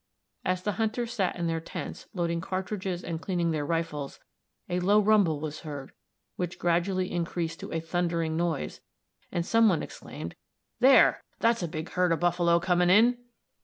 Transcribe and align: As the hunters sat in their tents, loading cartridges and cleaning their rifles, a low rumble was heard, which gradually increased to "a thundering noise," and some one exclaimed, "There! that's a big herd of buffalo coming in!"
As 0.43 0.63
the 0.63 0.71
hunters 0.81 1.13
sat 1.13 1.35
in 1.35 1.45
their 1.45 1.59
tents, 1.61 2.07
loading 2.11 2.41
cartridges 2.41 3.03
and 3.03 3.21
cleaning 3.21 3.51
their 3.51 3.67
rifles, 3.67 4.19
a 4.67 4.79
low 4.79 4.99
rumble 4.99 5.39
was 5.39 5.59
heard, 5.59 5.91
which 6.37 6.57
gradually 6.57 7.11
increased 7.11 7.59
to 7.59 7.71
"a 7.71 7.79
thundering 7.79 8.35
noise," 8.35 8.81
and 9.31 9.45
some 9.45 9.69
one 9.69 9.83
exclaimed, 9.83 10.33
"There! 10.79 11.21
that's 11.37 11.61
a 11.61 11.67
big 11.67 11.89
herd 11.91 12.11
of 12.11 12.19
buffalo 12.19 12.59
coming 12.59 12.89
in!" 12.89 13.19